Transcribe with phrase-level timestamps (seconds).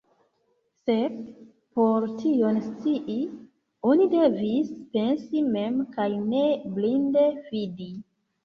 [0.89, 1.19] Sed
[1.79, 3.17] por tion scii,
[3.91, 6.45] oni devis pensi mem, kaj ne
[6.79, 7.93] blinde fidi.